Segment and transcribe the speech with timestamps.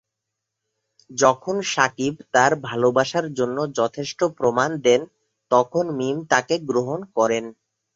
[1.09, 5.01] যখন শাকিব তার ভালবাসার জন্য যথেষ্ট প্রমাণ দেন,
[5.51, 7.45] তখন মীম তাকে গ্রহণ করেন।